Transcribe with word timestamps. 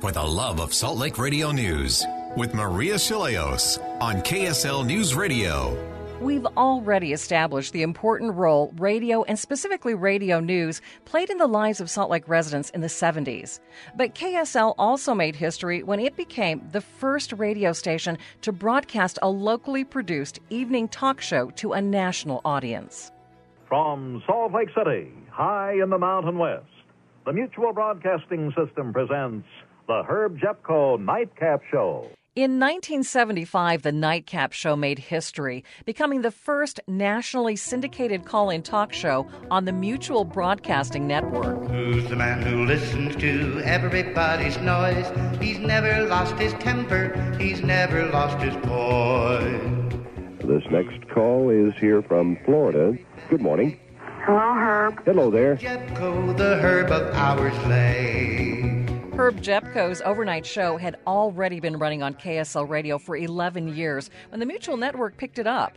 For 0.00 0.12
the 0.12 0.22
love 0.22 0.60
of 0.62 0.72
Salt 0.72 0.96
Lake 0.96 1.18
Radio 1.18 1.52
News 1.52 2.06
with 2.34 2.54
Maria 2.54 2.94
Shilaos 2.94 3.78
on 4.00 4.22
KSL 4.22 4.86
News 4.86 5.14
Radio. 5.14 5.76
We've 6.22 6.46
already 6.56 7.12
established 7.12 7.74
the 7.74 7.82
important 7.82 8.34
role 8.34 8.72
radio 8.78 9.24
and 9.24 9.38
specifically 9.38 9.92
radio 9.92 10.40
news 10.40 10.80
played 11.04 11.28
in 11.28 11.36
the 11.36 11.46
lives 11.46 11.82
of 11.82 11.90
Salt 11.90 12.10
Lake 12.10 12.26
residents 12.26 12.70
in 12.70 12.80
the 12.80 12.86
70s. 12.86 13.60
But 13.94 14.14
KSL 14.14 14.74
also 14.78 15.14
made 15.14 15.36
history 15.36 15.82
when 15.82 16.00
it 16.00 16.16
became 16.16 16.66
the 16.72 16.80
first 16.80 17.34
radio 17.34 17.74
station 17.74 18.16
to 18.40 18.52
broadcast 18.52 19.18
a 19.20 19.28
locally 19.28 19.84
produced 19.84 20.40
evening 20.48 20.88
talk 20.88 21.20
show 21.20 21.50
to 21.56 21.74
a 21.74 21.82
national 21.82 22.40
audience. 22.46 23.12
From 23.68 24.22
Salt 24.26 24.54
Lake 24.54 24.70
City, 24.74 25.12
high 25.30 25.74
in 25.74 25.90
the 25.90 25.98
Mountain 25.98 26.38
West, 26.38 26.64
the 27.26 27.34
Mutual 27.34 27.74
Broadcasting 27.74 28.50
System 28.56 28.94
presents 28.94 29.46
the 29.90 30.04
Herb 30.04 30.38
Jepko 30.38 30.98
Nightcap 30.98 31.62
Show. 31.68 32.06
In 32.36 32.60
1975, 32.60 33.82
the 33.82 33.90
Nightcap 33.90 34.52
Show 34.52 34.76
made 34.76 35.00
history, 35.00 35.64
becoming 35.84 36.22
the 36.22 36.30
first 36.30 36.78
nationally 36.86 37.56
syndicated 37.56 38.24
call 38.24 38.50
in 38.50 38.62
talk 38.62 38.92
show 38.92 39.26
on 39.50 39.64
the 39.64 39.72
Mutual 39.72 40.22
Broadcasting 40.22 41.08
Network. 41.08 41.68
Who's 41.68 42.08
the 42.08 42.14
man 42.14 42.40
who 42.40 42.66
listens 42.66 43.16
to 43.16 43.60
everybody's 43.64 44.56
noise? 44.58 45.10
He's 45.42 45.58
never 45.58 46.06
lost 46.06 46.36
his 46.36 46.52
temper, 46.60 47.36
he's 47.40 47.60
never 47.60 48.06
lost 48.12 48.40
his 48.40 48.54
poise. 48.62 49.92
This 50.44 50.62
next 50.70 51.08
call 51.08 51.50
is 51.50 51.74
here 51.80 52.00
from 52.00 52.38
Florida. 52.44 52.96
Good 53.28 53.40
morning. 53.40 53.76
Hello, 54.24 54.54
Herb. 54.54 55.04
Hello 55.04 55.32
there. 55.32 55.56
Jepko, 55.56 56.32
the 56.34 56.58
herb 56.58 56.92
of 56.92 57.12
our 57.12 57.50
slave. 57.64 58.79
Herb 59.20 59.42
Jepko's 59.42 60.00
overnight 60.00 60.46
show 60.46 60.78
had 60.78 60.96
already 61.06 61.60
been 61.60 61.78
running 61.78 62.02
on 62.02 62.14
KSL 62.14 62.66
radio 62.66 62.96
for 62.96 63.14
11 63.14 63.76
years 63.76 64.08
when 64.30 64.40
the 64.40 64.46
Mutual 64.46 64.78
Network 64.78 65.18
picked 65.18 65.38
it 65.38 65.46
up. 65.46 65.76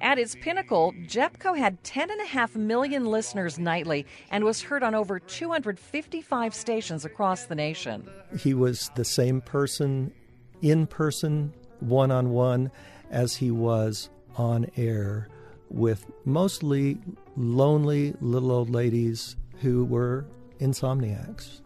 At 0.00 0.18
its 0.18 0.34
pinnacle, 0.34 0.92
Jepko 1.06 1.54
had 1.54 1.80
10.5 1.84 2.56
million 2.56 3.04
listeners 3.04 3.60
nightly 3.60 4.06
and 4.32 4.42
was 4.42 4.60
heard 4.62 4.82
on 4.82 4.96
over 4.96 5.20
255 5.20 6.52
stations 6.52 7.04
across 7.04 7.44
the 7.44 7.54
nation. 7.54 8.10
He 8.36 8.54
was 8.54 8.90
the 8.96 9.04
same 9.04 9.40
person 9.40 10.12
in 10.60 10.88
person, 10.88 11.54
one 11.78 12.10
on 12.10 12.30
one, 12.30 12.72
as 13.08 13.36
he 13.36 13.52
was 13.52 14.10
on 14.34 14.66
air 14.76 15.28
with 15.68 16.10
mostly 16.24 16.98
lonely 17.36 18.14
little 18.20 18.50
old 18.50 18.68
ladies 18.68 19.36
who 19.60 19.84
were 19.84 20.26
insomniacs 20.58 21.60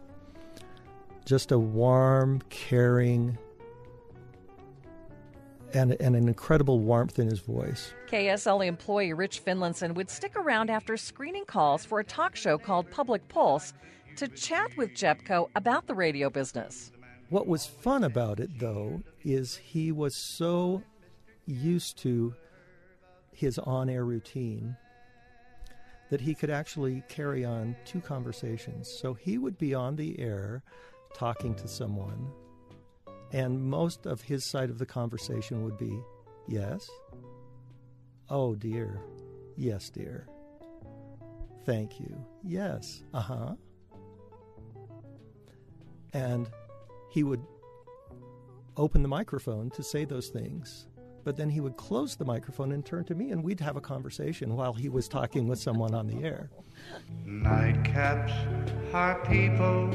just 1.25 1.51
a 1.51 1.59
warm, 1.59 2.41
caring, 2.49 3.37
and, 5.73 5.97
and 5.99 6.15
an 6.15 6.27
incredible 6.27 6.79
warmth 6.79 7.19
in 7.19 7.27
his 7.27 7.39
voice. 7.39 7.93
KSL 8.07 8.65
employee 8.65 9.13
Rich 9.13 9.43
Finlinson 9.43 9.93
would 9.95 10.09
stick 10.09 10.35
around 10.35 10.69
after 10.69 10.95
screening 10.95 11.45
calls 11.45 11.83
for 11.83 11.99
a 11.99 12.03
talk 12.03 12.35
show 12.35 12.57
called 12.57 12.89
Public 12.91 13.27
Pulse 13.27 13.73
to 14.15 14.27
chat 14.29 14.75
with 14.77 14.95
Jepko 14.95 15.49
about 15.55 15.87
the 15.87 15.95
radio 15.95 16.29
business. 16.29 16.91
What 17.29 17.47
was 17.47 17.65
fun 17.65 18.03
about 18.03 18.39
it, 18.39 18.59
though, 18.59 19.01
is 19.23 19.57
he 19.57 19.91
was 19.91 20.15
so 20.15 20.83
used 21.45 21.97
to 21.99 22.33
his 23.33 23.59
on 23.59 23.89
air 23.89 24.05
routine 24.05 24.77
that 26.09 26.21
he 26.21 26.35
could 26.35 26.51
actually 26.51 27.03
carry 27.09 27.43
on 27.43 27.75
two 27.83 27.99
conversations. 27.99 28.87
So 28.87 29.13
he 29.15 29.37
would 29.37 29.57
be 29.57 29.73
on 29.73 29.95
the 29.95 30.19
air 30.19 30.63
talking 31.15 31.55
to 31.55 31.67
someone, 31.67 32.29
and 33.31 33.61
most 33.63 34.05
of 34.05 34.21
his 34.21 34.45
side 34.45 34.69
of 34.69 34.77
the 34.77 34.85
conversation 34.85 35.63
would 35.63 35.77
be, 35.77 35.99
Yes? 36.47 36.89
Oh, 38.29 38.55
dear. 38.55 39.01
Yes, 39.57 39.89
dear. 39.89 40.27
Thank 41.65 41.99
you. 41.99 42.23
Yes. 42.43 43.03
Uh 43.13 43.21
huh. 43.21 43.55
And 46.13 46.49
he 47.09 47.23
would 47.23 47.41
open 48.77 49.01
the 49.01 49.07
microphone 49.07 49.69
to 49.71 49.83
say 49.83 50.05
those 50.05 50.27
things, 50.29 50.87
but 51.23 51.35
then 51.35 51.49
he 51.49 51.59
would 51.61 51.77
close 51.77 52.15
the 52.15 52.25
microphone 52.25 52.71
and 52.71 52.85
turn 52.85 53.05
to 53.05 53.15
me, 53.15 53.31
and 53.31 53.43
we'd 53.43 53.59
have 53.59 53.75
a 53.75 53.81
conversation 53.81 54.55
while 54.55 54.73
he 54.73 54.89
was 54.89 55.07
talking 55.07 55.47
with 55.47 55.59
someone 55.59 55.95
on 55.95 56.07
the 56.07 56.23
air. 56.23 56.51
Nightcaps 57.25 58.33
are 58.93 59.15
people 59.25 59.89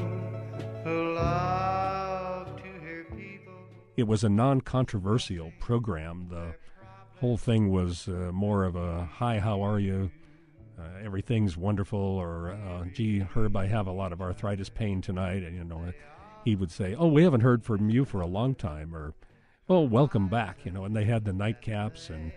It 3.96 4.06
was 4.06 4.24
a 4.24 4.28
non 4.30 4.62
controversial 4.62 5.52
program. 5.60 6.28
The 6.30 6.54
whole 7.20 7.36
thing 7.36 7.70
was 7.70 8.08
uh, 8.08 8.30
more 8.32 8.64
of 8.64 8.76
a 8.76 9.04
hi, 9.04 9.38
how 9.38 9.60
are 9.60 9.78
you? 9.78 10.10
Uh, 10.78 11.04
everything's 11.04 11.56
wonderful, 11.56 11.98
or 11.98 12.52
uh, 12.52 12.86
gee, 12.94 13.18
Herb, 13.18 13.56
I 13.56 13.66
have 13.66 13.86
a 13.86 13.92
lot 13.92 14.12
of 14.12 14.22
arthritis 14.22 14.70
pain 14.70 15.02
tonight. 15.02 15.42
And, 15.42 15.54
you 15.54 15.64
know, 15.64 15.92
he 16.46 16.56
would 16.56 16.70
say, 16.70 16.94
oh, 16.94 17.08
we 17.08 17.22
haven't 17.24 17.42
heard 17.42 17.62
from 17.62 17.90
you 17.90 18.06
for 18.06 18.22
a 18.22 18.26
long 18.26 18.54
time, 18.54 18.94
or 18.94 19.12
oh, 19.68 19.82
welcome 19.82 20.28
back, 20.28 20.64
you 20.64 20.70
know. 20.70 20.86
And 20.86 20.96
they 20.96 21.04
had 21.04 21.26
the 21.26 21.32
nightcaps 21.32 22.08
and 22.08 22.32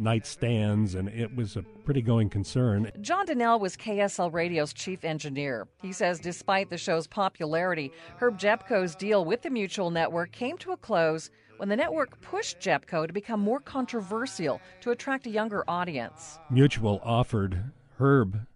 nightstands, 0.00 0.94
and 0.94 1.08
it 1.08 1.34
was 1.34 1.56
a 1.56 1.62
pretty 1.84 2.02
going 2.02 2.30
concern. 2.30 2.90
John 3.00 3.26
Donnell 3.26 3.58
was 3.58 3.76
KSL 3.76 4.32
Radio's 4.32 4.72
chief 4.72 5.04
engineer. 5.04 5.66
He 5.82 5.92
says 5.92 6.20
despite 6.20 6.70
the 6.70 6.78
show's 6.78 7.06
popularity, 7.06 7.92
Herb 8.18 8.38
Jepko's 8.38 8.94
deal 8.94 9.24
with 9.24 9.42
the 9.42 9.50
Mutual 9.50 9.90
Network 9.90 10.32
came 10.32 10.56
to 10.58 10.72
a 10.72 10.76
close 10.76 11.30
when 11.58 11.68
the 11.68 11.76
network 11.76 12.20
pushed 12.20 12.60
Jepko 12.60 13.06
to 13.06 13.12
become 13.12 13.40
more 13.40 13.60
controversial 13.60 14.60
to 14.80 14.90
attract 14.90 15.26
a 15.26 15.30
younger 15.30 15.64
audience. 15.68 16.38
Mutual 16.50 17.00
offered 17.04 17.72
Herb 17.98 18.46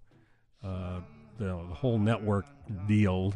uh, 0.64 1.00
the, 1.38 1.44
the 1.44 1.74
whole 1.74 1.98
network 1.98 2.46
deal, 2.86 3.34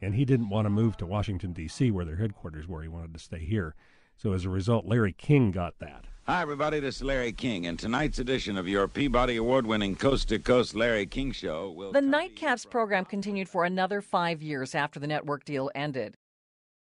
and 0.00 0.14
he 0.14 0.24
didn't 0.24 0.48
want 0.48 0.66
to 0.66 0.70
move 0.70 0.96
to 0.98 1.06
Washington, 1.06 1.52
D.C., 1.52 1.90
where 1.90 2.04
their 2.04 2.16
headquarters 2.16 2.66
were. 2.66 2.82
He 2.82 2.88
wanted 2.88 3.12
to 3.12 3.20
stay 3.20 3.44
here. 3.44 3.74
So 4.16 4.32
as 4.32 4.44
a 4.44 4.48
result, 4.48 4.86
Larry 4.86 5.12
King 5.12 5.50
got 5.50 5.78
that. 5.80 6.06
Hi, 6.26 6.40
everybody. 6.40 6.80
This 6.80 6.96
is 6.96 7.02
Larry 7.02 7.32
King, 7.32 7.66
and 7.66 7.78
tonight's 7.78 8.18
edition 8.18 8.56
of 8.56 8.66
your 8.66 8.88
Peabody 8.88 9.36
Award 9.36 9.66
winning 9.66 9.94
Coast 9.94 10.30
to 10.30 10.38
Coast 10.38 10.74
Larry 10.74 11.04
King 11.04 11.32
Show 11.32 11.70
will. 11.70 11.92
The 11.92 12.00
Nightcaps 12.00 12.70
program 12.70 13.04
continued 13.04 13.46
for 13.46 13.66
another 13.66 14.00
five 14.00 14.40
years 14.40 14.74
after 14.74 14.98
the 14.98 15.06
network 15.06 15.44
deal 15.44 15.70
ended. 15.74 16.16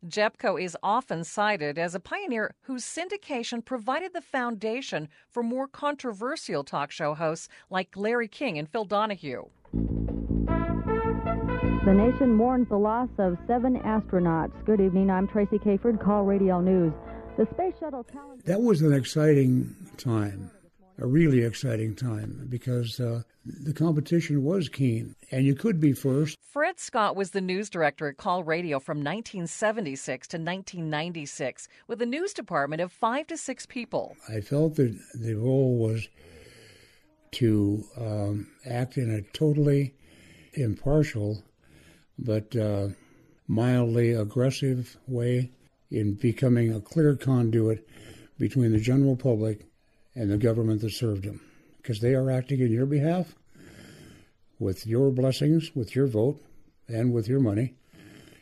Jepko 0.08 0.56
is 0.56 0.78
often 0.82 1.26
cited 1.26 1.78
as 1.78 1.94
a 1.94 2.00
pioneer 2.00 2.56
whose 2.62 2.86
syndication 2.86 3.66
provided 3.66 4.14
the 4.14 4.22
foundation 4.22 5.10
for 5.28 5.44
more 5.44 5.68
controversial 5.68 6.64
talk 6.64 6.90
show 6.90 7.14
hosts 7.14 7.50
like 7.70 7.98
Larry 7.98 8.30
King 8.30 8.58
and 8.58 8.70
Phil 8.70 8.86
Donahue. 8.86 9.44
The 11.84 11.94
nation 11.94 12.34
mourns 12.34 12.70
the 12.70 12.78
loss 12.78 13.10
of 13.18 13.38
seven 13.46 13.78
astronauts. 13.82 14.54
Good 14.66 14.80
evening. 14.80 15.10
I'm 15.10 15.28
Tracy 15.28 15.60
Kayford, 15.60 16.02
KALL 16.02 16.24
Radio 16.24 16.62
News. 16.62 16.94
The 17.36 17.48
Space 17.48 17.74
Shuttle 17.80 18.04
Challenger. 18.04 18.44
That 18.46 18.62
was 18.62 18.84
an 18.84 18.94
exciting 18.94 19.76
time, 19.98 20.52
a 21.00 21.08
really 21.08 21.44
exciting 21.44 21.96
time, 21.96 22.46
because 22.48 23.00
uh, 23.00 23.24
the 23.44 23.74
competition 23.74 24.44
was 24.44 24.70
keen, 24.70 25.16
and 25.32 25.44
you 25.44 25.56
could 25.56 25.80
be 25.80 25.94
first. 25.94 26.38
Fred 26.52 26.80
Scott 26.80 27.16
was 27.16 27.32
the 27.32 27.42
news 27.42 27.72
director 27.72 28.08
at 28.08 28.18
KALL 28.18 28.44
Radio 28.44 28.80
from 28.80 29.00
1976 29.00 30.28
to 30.28 30.38
1996, 30.38 31.68
with 31.88 32.04
a 32.04 32.06
news 32.06 32.34
department 32.34 32.84
of 32.84 32.92
five 32.92 33.26
to 33.26 33.36
six 33.36 33.66
people. 33.66 34.16
I 34.30 34.40
felt 34.40 34.76
that 34.76 34.96
the 35.16 35.34
role 35.34 35.76
was 35.78 36.08
to 37.32 37.84
um, 37.98 38.48
act 38.64 38.98
in 38.98 39.10
a 39.10 39.24
totally 39.36 39.96
impartial 40.54 41.44
but 42.20 42.56
uh, 42.56 42.90
mildly 43.48 44.12
aggressive 44.12 44.98
way 45.08 45.50
in 45.94 46.16
becoming 46.16 46.74
a 46.74 46.82
clear 46.82 47.16
conduit 47.16 47.88
between 48.40 48.72
the 48.72 48.80
general 48.80 49.16
public 49.16 49.68
and 50.16 50.30
the 50.30 50.38
government 50.38 50.82
that 50.82 50.92
served 50.92 51.24
them. 51.24 51.40
Because 51.78 52.00
they 52.00 52.16
are 52.16 52.32
acting 52.32 52.60
in 52.60 52.72
your 52.72 52.86
behalf 52.86 53.36
with 54.60 54.88
your 54.88 55.12
blessings, 55.12 55.76
with 55.76 55.96
your 55.96 56.08
vote, 56.08 56.42
and 56.88 57.14
with 57.14 57.28
your 57.28 57.40
money, 57.40 57.76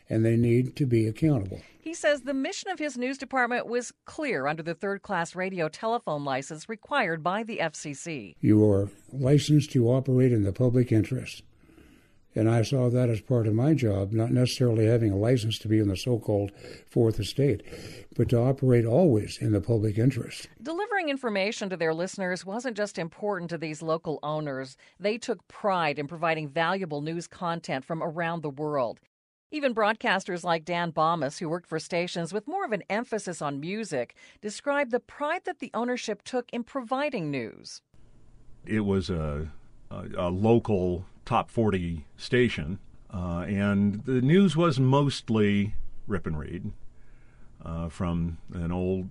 and 0.08 0.24
they 0.24 0.36
need 0.36 0.76
to 0.76 0.86
be 0.86 1.06
accountable. 1.06 1.60
He 1.80 1.92
He 1.92 1.96
says 1.96 2.22
the 2.22 2.32
mission 2.32 2.70
of 2.70 2.78
his 2.78 2.96
news 2.96 3.18
department 3.18 3.66
was 3.66 3.92
clear 4.06 4.46
under 4.46 4.62
the 4.62 4.72
third 4.74 5.02
class 5.02 5.34
radio 5.34 5.68
telephone 5.68 6.24
license 6.24 6.66
required 6.66 7.22
by 7.22 7.42
the 7.42 7.58
FCC. 7.58 8.34
You 8.40 8.64
are 8.64 8.88
licensed 9.12 9.72
to 9.72 9.88
operate 9.88 10.32
in 10.32 10.42
the 10.42 10.54
public 10.54 10.90
interest. 10.90 11.42
And 12.34 12.48
I 12.48 12.62
saw 12.62 12.88
that 12.88 13.10
as 13.10 13.20
part 13.20 13.46
of 13.46 13.54
my 13.54 13.74
job, 13.74 14.12
not 14.12 14.30
necessarily 14.30 14.86
having 14.86 15.12
a 15.12 15.16
license 15.16 15.58
to 15.60 15.68
be 15.68 15.78
in 15.78 15.88
the 15.88 15.96
so 15.96 16.18
called 16.18 16.50
fourth 16.90 17.20
estate, 17.20 17.62
but 18.16 18.30
to 18.30 18.38
operate 18.38 18.86
always 18.86 19.38
in 19.38 19.52
the 19.52 19.60
public 19.60 19.98
interest. 19.98 20.48
Delivering 20.62 21.10
information 21.10 21.68
to 21.68 21.76
their 21.76 21.92
listeners 21.92 22.46
wasn't 22.46 22.76
just 22.76 22.98
important 22.98 23.50
to 23.50 23.58
these 23.58 23.82
local 23.82 24.18
owners, 24.22 24.76
they 24.98 25.18
took 25.18 25.46
pride 25.48 25.98
in 25.98 26.08
providing 26.08 26.48
valuable 26.48 27.02
news 27.02 27.26
content 27.26 27.84
from 27.84 28.02
around 28.02 28.42
the 28.42 28.50
world. 28.50 28.98
Even 29.50 29.74
broadcasters 29.74 30.44
like 30.44 30.64
Dan 30.64 30.92
Bammes, 30.92 31.38
who 31.38 31.50
worked 31.50 31.68
for 31.68 31.78
stations 31.78 32.32
with 32.32 32.48
more 32.48 32.64
of 32.64 32.72
an 32.72 32.82
emphasis 32.88 33.42
on 33.42 33.60
music, 33.60 34.14
described 34.40 34.90
the 34.90 35.00
pride 35.00 35.42
that 35.44 35.58
the 35.58 35.70
ownership 35.74 36.22
took 36.22 36.48
in 36.50 36.64
providing 36.64 37.30
news. 37.30 37.82
It 38.64 38.80
was 38.80 39.10
a, 39.10 39.50
a, 39.90 40.04
a 40.16 40.30
local 40.30 41.04
top 41.24 41.50
40 41.50 42.06
station, 42.16 42.78
uh, 43.12 43.44
and 43.46 44.04
the 44.04 44.20
news 44.20 44.56
was 44.56 44.80
mostly 44.80 45.74
rip 46.06 46.26
and 46.26 46.38
read 46.38 46.72
uh, 47.64 47.88
from 47.88 48.38
an 48.52 48.72
old 48.72 49.10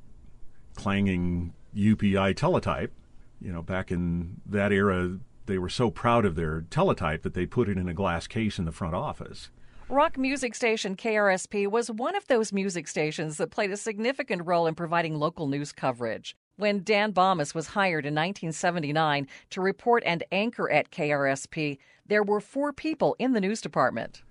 clanging 0.76 1.54
UPI 1.76 2.36
teletype. 2.36 2.92
You 3.40 3.52
know, 3.52 3.62
back 3.62 3.92
in 3.92 4.42
that 4.46 4.72
era, 4.72 5.18
they 5.46 5.58
were 5.58 5.70
so 5.70 5.90
proud 5.90 6.26
of 6.26 6.36
their 6.36 6.62
teletype 6.70 7.24
that 7.24 7.34
they 7.34 7.46
put 7.46 7.70
it 7.70 7.78
in 7.78 7.88
a 7.88 7.94
glass 7.94 8.28
case 8.28 8.60
in 8.60 8.66
the 8.66 8.72
front 8.72 8.96
office. 8.96 9.50
Rock 9.90 10.18
music 10.18 10.56
station 10.56 10.96
KRSP 10.96 11.68
was 11.68 11.92
one 11.92 12.16
of 12.16 12.26
those 12.28 12.54
music 12.54 12.88
stations 12.88 13.38
that 13.38 13.52
played 13.52 13.72
a 13.72 13.78
significant 13.78 14.46
role 14.46 14.66
in 14.68 14.74
providing 14.74 15.16
local 15.16 15.48
news 15.48 15.74
coverage. 15.74 16.36
When 16.62 16.84
Dan 16.84 17.12
Bammes 17.12 17.56
was 17.56 17.70
hired 17.70 18.06
in 18.06 18.14
1979 18.14 19.28
to 19.50 19.62
report 19.62 20.04
and 20.06 20.24
anchor 20.32 20.70
at 20.70 20.92
KRSP, 20.92 21.80
there 22.06 22.22
were 22.22 22.40
four 22.40 22.72
people 22.72 23.16
in 23.18 23.34
the 23.34 23.42
news 23.42 23.62
department. 23.62 24.22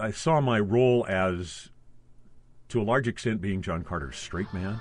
I 0.00 0.10
saw 0.10 0.40
my 0.40 0.58
role 0.58 1.04
as, 1.06 1.68
to 2.70 2.80
a 2.80 2.84
large 2.84 3.06
extent, 3.06 3.42
being 3.42 3.60
John 3.60 3.84
Carter's 3.84 4.16
straight 4.16 4.50
man. 4.54 4.80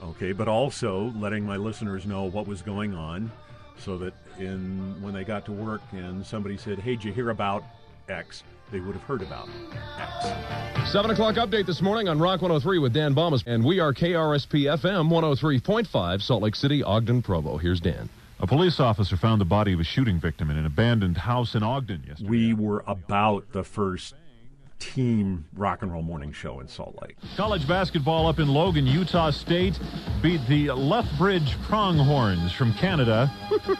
Okay, 0.00 0.30
but 0.30 0.46
also 0.46 1.12
letting 1.16 1.44
my 1.44 1.56
listeners 1.56 2.06
know 2.06 2.22
what 2.22 2.46
was 2.46 2.62
going 2.62 2.94
on 2.94 3.32
so 3.76 3.98
that 3.98 4.14
in 4.38 5.02
when 5.02 5.12
they 5.12 5.24
got 5.24 5.44
to 5.46 5.52
work 5.52 5.82
and 5.90 6.24
somebody 6.24 6.56
said, 6.56 6.78
Hey, 6.78 6.94
did 6.94 7.02
you 7.02 7.12
hear 7.12 7.30
about 7.30 7.64
X? 8.08 8.44
They 8.70 8.80
would 8.80 8.94
have 8.94 9.02
heard 9.04 9.22
about 9.22 9.48
X. 9.98 10.92
7 10.92 11.10
o'clock 11.10 11.36
update 11.36 11.66
this 11.66 11.80
morning 11.80 12.08
on 12.08 12.18
Rock 12.18 12.42
103 12.42 12.78
with 12.78 12.92
Dan 12.92 13.14
Bammes. 13.14 13.42
And 13.46 13.64
we 13.64 13.80
are 13.80 13.92
KRSP 13.92 14.64
FM 14.78 15.08
103.5, 15.08 16.22
Salt 16.22 16.42
Lake 16.42 16.54
City, 16.54 16.82
Ogden, 16.82 17.22
Provo. 17.22 17.56
Here's 17.56 17.80
Dan. 17.80 18.08
A 18.40 18.46
police 18.46 18.80
officer 18.80 19.16
found 19.16 19.40
the 19.40 19.46
body 19.46 19.72
of 19.72 19.80
a 19.80 19.84
shooting 19.84 20.18
victim 20.18 20.50
in 20.50 20.56
an 20.56 20.66
abandoned 20.66 21.16
house 21.16 21.54
in 21.54 21.62
Ogden 21.62 22.02
yesterday. 22.06 22.28
We 22.28 22.54
were 22.54 22.84
about 22.86 23.52
the 23.52 23.64
first 23.64 24.14
team 24.78 25.44
rock 25.54 25.82
and 25.82 25.92
roll 25.92 26.02
morning 26.02 26.32
show 26.32 26.60
in 26.60 26.68
Salt 26.68 26.98
Lake. 27.02 27.16
College 27.36 27.66
basketball 27.66 28.26
up 28.26 28.38
in 28.38 28.48
Logan, 28.48 28.86
Utah 28.86 29.30
State 29.30 29.78
beat 30.22 30.40
the 30.48 30.70
Lethbridge 30.72 31.56
Pronghorns 31.62 32.52
from 32.52 32.72
Canada. 32.74 33.30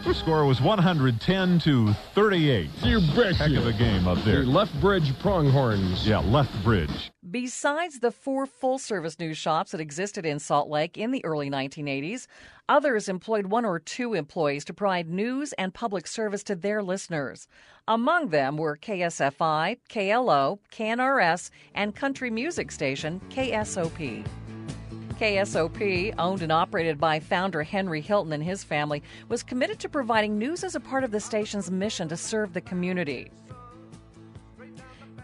the 0.04 0.14
Score 0.14 0.44
was 0.46 0.60
110 0.60 1.58
to 1.60 1.92
38. 2.14 2.70
You 2.82 3.00
bet 3.14 3.36
Heck 3.36 3.50
you. 3.50 3.58
of 3.58 3.66
a 3.66 3.72
game 3.72 4.06
up 4.08 4.18
there. 4.24 4.44
The 4.44 4.50
Lethbridge 4.50 5.18
Pronghorns. 5.20 6.06
Yeah, 6.06 6.18
Lethbridge. 6.18 7.10
Besides 7.34 7.98
the 7.98 8.12
four 8.12 8.46
full 8.46 8.78
service 8.78 9.18
news 9.18 9.36
shops 9.36 9.72
that 9.72 9.80
existed 9.80 10.24
in 10.24 10.38
Salt 10.38 10.68
Lake 10.68 10.96
in 10.96 11.10
the 11.10 11.24
early 11.24 11.50
1980s, 11.50 12.28
others 12.68 13.08
employed 13.08 13.46
one 13.46 13.64
or 13.64 13.80
two 13.80 14.14
employees 14.14 14.64
to 14.66 14.72
provide 14.72 15.08
news 15.08 15.52
and 15.54 15.74
public 15.74 16.06
service 16.06 16.44
to 16.44 16.54
their 16.54 16.80
listeners. 16.80 17.48
Among 17.88 18.28
them 18.28 18.56
were 18.56 18.76
KSFI, 18.76 19.78
KLO, 19.88 20.60
KNRS, 20.70 21.50
and 21.74 21.96
country 21.96 22.30
music 22.30 22.70
station 22.70 23.20
KSOP. 23.30 24.24
KSOP, 25.18 26.14
owned 26.16 26.42
and 26.42 26.52
operated 26.52 27.00
by 27.00 27.18
founder 27.18 27.64
Henry 27.64 28.00
Hilton 28.00 28.32
and 28.32 28.44
his 28.44 28.62
family, 28.62 29.02
was 29.28 29.42
committed 29.42 29.80
to 29.80 29.88
providing 29.88 30.38
news 30.38 30.62
as 30.62 30.76
a 30.76 30.80
part 30.80 31.02
of 31.02 31.10
the 31.10 31.18
station's 31.18 31.68
mission 31.68 32.08
to 32.10 32.16
serve 32.16 32.52
the 32.52 32.60
community. 32.60 33.32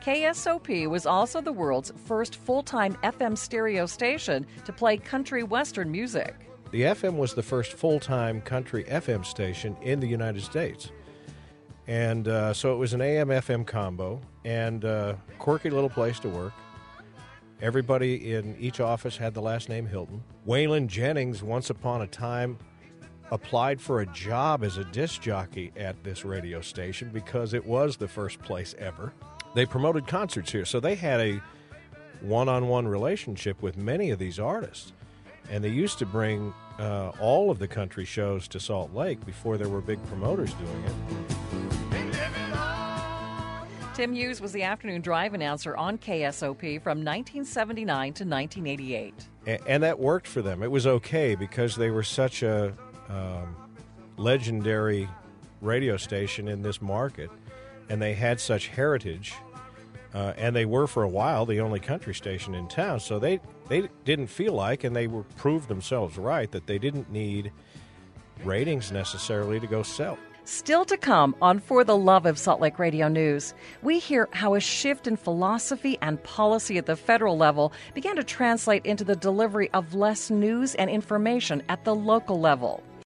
KSOP 0.00 0.88
was 0.88 1.04
also 1.04 1.42
the 1.42 1.52
world's 1.52 1.92
first 2.06 2.36
full 2.36 2.62
time 2.62 2.94
FM 3.02 3.36
stereo 3.36 3.84
station 3.84 4.46
to 4.64 4.72
play 4.72 4.96
country 4.96 5.42
western 5.42 5.90
music. 5.90 6.34
The 6.70 6.82
FM 6.82 7.16
was 7.16 7.34
the 7.34 7.42
first 7.42 7.74
full 7.74 8.00
time 8.00 8.40
country 8.40 8.84
FM 8.84 9.24
station 9.26 9.76
in 9.82 10.00
the 10.00 10.06
United 10.06 10.42
States. 10.42 10.90
And 11.86 12.28
uh, 12.28 12.54
so 12.54 12.72
it 12.72 12.76
was 12.76 12.94
an 12.94 13.02
AM 13.02 13.28
FM 13.28 13.66
combo 13.66 14.20
and 14.44 14.84
uh, 14.84 15.14
quirky 15.38 15.68
little 15.68 15.90
place 15.90 16.18
to 16.20 16.28
work. 16.28 16.52
Everybody 17.60 18.32
in 18.32 18.56
each 18.58 18.80
office 18.80 19.18
had 19.18 19.34
the 19.34 19.42
last 19.42 19.68
name 19.68 19.84
Hilton. 19.84 20.22
Waylon 20.46 20.86
Jennings, 20.86 21.42
once 21.42 21.68
upon 21.68 22.00
a 22.00 22.06
time, 22.06 22.56
applied 23.30 23.80
for 23.80 24.00
a 24.00 24.06
job 24.06 24.64
as 24.64 24.78
a 24.78 24.84
disc 24.84 25.20
jockey 25.20 25.72
at 25.76 26.02
this 26.02 26.24
radio 26.24 26.62
station 26.62 27.10
because 27.12 27.52
it 27.52 27.66
was 27.66 27.96
the 27.96 28.08
first 28.08 28.40
place 28.40 28.74
ever. 28.78 29.12
They 29.54 29.66
promoted 29.66 30.06
concerts 30.06 30.52
here, 30.52 30.64
so 30.64 30.78
they 30.80 30.94
had 30.94 31.20
a 31.20 31.40
one 32.20 32.48
on 32.48 32.68
one 32.68 32.86
relationship 32.86 33.60
with 33.62 33.76
many 33.76 34.10
of 34.10 34.18
these 34.18 34.38
artists. 34.38 34.92
And 35.50 35.64
they 35.64 35.70
used 35.70 35.98
to 35.98 36.06
bring 36.06 36.54
uh, 36.78 37.10
all 37.20 37.50
of 37.50 37.58
the 37.58 37.66
country 37.66 38.04
shows 38.04 38.46
to 38.48 38.60
Salt 38.60 38.94
Lake 38.94 39.24
before 39.26 39.58
there 39.58 39.68
were 39.68 39.80
big 39.80 40.04
promoters 40.06 40.52
doing 40.54 40.84
it. 40.84 40.92
Tim 43.94 44.14
Hughes 44.14 44.40
was 44.40 44.52
the 44.52 44.62
afternoon 44.62 45.02
drive 45.02 45.34
announcer 45.34 45.76
on 45.76 45.98
KSOP 45.98 46.80
from 46.80 47.04
1979 47.04 48.14
to 48.14 48.24
1988. 48.24 49.14
And, 49.46 49.60
and 49.66 49.82
that 49.82 49.98
worked 49.98 50.28
for 50.28 50.40
them. 50.40 50.62
It 50.62 50.70
was 50.70 50.86
okay 50.86 51.34
because 51.34 51.74
they 51.76 51.90
were 51.90 52.04
such 52.04 52.42
a 52.42 52.72
um, 53.08 53.56
legendary 54.16 55.08
radio 55.60 55.96
station 55.96 56.48
in 56.48 56.62
this 56.62 56.80
market 56.80 57.30
and 57.90 58.00
they 58.00 58.14
had 58.14 58.40
such 58.40 58.68
heritage. 58.68 59.34
Uh, 60.14 60.32
and 60.38 60.56
they 60.56 60.64
were 60.64 60.86
for 60.86 61.02
a 61.02 61.08
while 61.08 61.44
the 61.44 61.60
only 61.60 61.78
country 61.78 62.14
station 62.14 62.54
in 62.54 62.66
town, 62.66 62.98
so 62.98 63.18
they 63.18 63.38
they 63.68 63.88
didn't 64.04 64.26
feel 64.26 64.52
like, 64.52 64.82
and 64.82 64.96
they 64.96 65.06
were 65.06 65.22
proved 65.36 65.68
themselves 65.68 66.18
right 66.18 66.50
that 66.50 66.66
they 66.66 66.78
didn't 66.78 67.12
need 67.12 67.52
ratings 68.44 68.90
necessarily 68.90 69.60
to 69.60 69.68
go 69.68 69.82
sell. 69.84 70.18
Still 70.44 70.84
to 70.86 70.96
come 70.96 71.36
on 71.40 71.60
For 71.60 71.84
the 71.84 71.96
Love 71.96 72.26
of 72.26 72.36
Salt 72.36 72.60
Lake 72.60 72.80
Radio 72.80 73.06
News, 73.06 73.54
we 73.82 74.00
hear 74.00 74.28
how 74.32 74.54
a 74.54 74.60
shift 74.60 75.06
in 75.06 75.16
philosophy 75.16 75.96
and 76.02 76.20
policy 76.24 76.76
at 76.76 76.86
the 76.86 76.96
federal 76.96 77.36
level 77.36 77.72
began 77.94 78.16
to 78.16 78.24
translate 78.24 78.84
into 78.84 79.04
the 79.04 79.14
delivery 79.14 79.70
of 79.70 79.94
less 79.94 80.28
news 80.28 80.74
and 80.74 80.90
information 80.90 81.62
at 81.68 81.84
the 81.84 81.94
local 81.94 82.40
level. 82.40 82.82